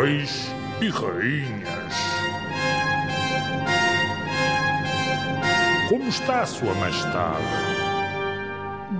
reis 0.00 0.48
e 0.80 0.88
rainhas. 0.88 1.94
Como 5.88 6.08
está 6.08 6.46
Sua 6.46 6.74
Majestade? 6.74 7.44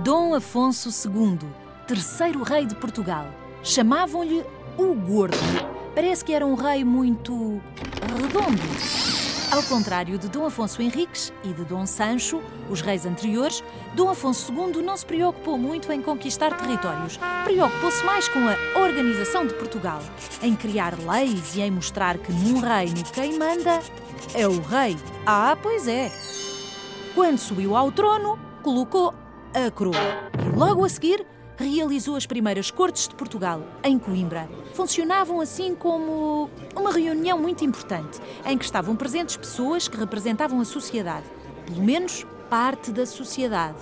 Dom 0.03 0.35
Afonso 0.35 0.89
II, 1.09 1.39
terceiro 1.87 2.43
rei 2.43 2.65
de 2.65 2.75
Portugal. 2.75 3.25
Chamavam-lhe 3.63 4.45
o 4.77 4.93
Gordo. 4.95 5.37
Parece 5.95 6.25
que 6.25 6.33
era 6.33 6.45
um 6.45 6.55
rei 6.55 6.83
muito 6.83 7.61
redondo. 8.21 8.61
Ao 9.51 9.61
contrário 9.61 10.17
de 10.17 10.27
Dom 10.29 10.47
Afonso 10.47 10.81
Henriques 10.81 11.31
e 11.43 11.53
de 11.53 11.63
Dom 11.63 11.85
Sancho, 11.85 12.41
os 12.71 12.81
reis 12.81 13.05
anteriores, 13.05 13.63
Dom 13.93 14.09
Afonso 14.09 14.51
II 14.51 14.81
não 14.81 14.97
se 14.97 15.05
preocupou 15.05 15.59
muito 15.59 15.91
em 15.91 16.01
conquistar 16.01 16.57
territórios. 16.57 17.19
Preocupou-se 17.43 18.03
mais 18.03 18.27
com 18.27 18.39
a 18.39 18.79
organização 18.79 19.45
de 19.45 19.53
Portugal, 19.53 19.99
em 20.41 20.55
criar 20.55 20.97
leis 20.97 21.55
e 21.55 21.61
em 21.61 21.69
mostrar 21.69 22.17
que 22.17 22.31
num 22.31 22.59
reino 22.59 23.03
quem 23.13 23.37
manda 23.37 23.79
é 24.33 24.47
o 24.47 24.59
rei. 24.59 24.97
Ah, 25.23 25.55
pois 25.61 25.87
é. 25.87 26.11
Quando 27.13 27.37
subiu 27.37 27.75
ao 27.75 27.91
trono, 27.91 28.39
colocou 28.63 29.13
a 29.53 29.69
coroa 29.69 29.93
e 30.43 30.57
logo 30.57 30.83
a 30.83 30.89
seguir 30.89 31.23
realizou 31.57 32.15
as 32.15 32.25
primeiras 32.25 32.71
cortes 32.71 33.07
de 33.07 33.15
Portugal, 33.15 33.61
em 33.83 33.99
Coimbra. 33.99 34.49
Funcionavam 34.73 35.39
assim 35.39 35.75
como 35.75 36.49
uma 36.75 36.91
reunião 36.91 37.39
muito 37.39 37.63
importante, 37.63 38.19
em 38.45 38.57
que 38.57 38.65
estavam 38.65 38.95
presentes 38.95 39.37
pessoas 39.37 39.87
que 39.87 39.97
representavam 39.97 40.59
a 40.59 40.65
sociedade, 40.65 41.25
pelo 41.65 41.83
menos 41.83 42.25
parte 42.49 42.91
da 42.91 43.05
sociedade, 43.05 43.77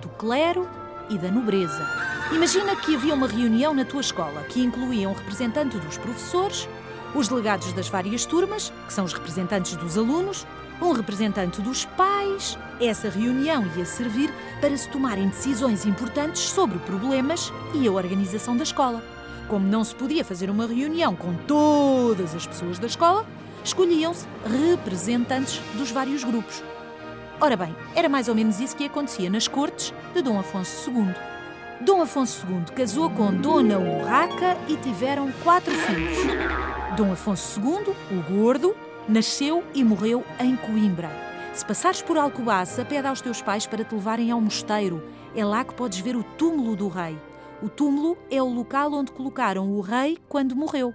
do 0.00 0.08
clero 0.10 0.68
e 1.08 1.18
da 1.18 1.30
nobreza. 1.30 1.86
Imagina 2.32 2.74
que 2.74 2.96
havia 2.96 3.14
uma 3.14 3.28
reunião 3.28 3.72
na 3.72 3.84
tua 3.84 4.00
escola 4.00 4.42
que 4.44 4.60
incluía 4.60 5.08
um 5.08 5.12
representante 5.12 5.78
dos 5.78 5.96
professores, 5.96 6.68
os 7.14 7.28
delegados 7.28 7.72
das 7.72 7.88
várias 7.88 8.24
turmas, 8.24 8.72
que 8.86 8.92
são 8.92 9.04
os 9.04 9.12
representantes 9.12 9.76
dos 9.76 9.96
alunos, 9.96 10.46
um 10.80 10.92
representante 10.92 11.60
dos 11.62 11.84
pais. 11.84 12.58
Essa 12.80 13.08
reunião 13.08 13.64
ia 13.76 13.84
servir 13.84 14.32
para 14.60 14.76
se 14.76 14.88
tomarem 14.90 15.28
decisões 15.28 15.86
importantes 15.86 16.42
sobre 16.42 16.78
problemas 16.80 17.52
e 17.74 17.86
a 17.86 17.92
organização 17.92 18.56
da 18.56 18.62
escola. 18.62 19.02
Como 19.48 19.66
não 19.66 19.84
se 19.84 19.94
podia 19.94 20.24
fazer 20.24 20.50
uma 20.50 20.66
reunião 20.66 21.14
com 21.14 21.34
todas 21.46 22.34
as 22.34 22.46
pessoas 22.46 22.78
da 22.78 22.86
escola, 22.86 23.24
escolhiam-se 23.62 24.26
representantes 24.44 25.60
dos 25.74 25.90
vários 25.90 26.24
grupos. 26.24 26.62
Ora 27.40 27.56
bem, 27.56 27.74
era 27.94 28.08
mais 28.08 28.28
ou 28.28 28.34
menos 28.34 28.60
isso 28.60 28.76
que 28.76 28.84
acontecia 28.84 29.28
nas 29.28 29.46
cortes 29.46 29.92
de 30.14 30.22
Dom 30.22 30.38
Afonso 30.38 30.90
II. 30.90 31.14
Dom 31.82 32.00
Afonso 32.00 32.46
II 32.48 32.64
casou 32.74 33.10
com 33.10 33.32
Dona 33.32 33.78
Urraca 33.78 34.56
e 34.66 34.76
tiveram 34.76 35.30
quatro 35.44 35.74
filhos. 35.74 36.16
Dom 36.96 37.12
Afonso 37.12 37.60
II, 37.60 37.94
o 38.10 38.22
Gordo, 38.22 38.74
nasceu 39.06 39.62
e 39.74 39.84
morreu 39.84 40.24
em 40.40 40.56
Coimbra. 40.56 41.10
Se 41.52 41.62
passares 41.62 42.00
por 42.00 42.16
Alcobaça, 42.16 42.86
pede 42.86 43.06
aos 43.06 43.20
teus 43.20 43.42
pais 43.42 43.66
para 43.66 43.84
te 43.84 43.94
levarem 43.94 44.30
ao 44.30 44.40
mosteiro. 44.40 45.06
É 45.34 45.44
lá 45.44 45.62
que 45.62 45.74
podes 45.74 45.98
ver 45.98 46.16
o 46.16 46.22
túmulo 46.22 46.74
do 46.74 46.88
rei. 46.88 47.18
O 47.62 47.68
túmulo 47.68 48.16
é 48.30 48.42
o 48.42 48.48
local 48.48 48.94
onde 48.94 49.12
colocaram 49.12 49.70
o 49.70 49.82
rei 49.82 50.16
quando 50.26 50.56
morreu. 50.56 50.94